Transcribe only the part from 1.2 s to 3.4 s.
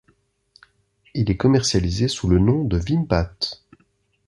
est commercialisé sous le nom de Vimpat.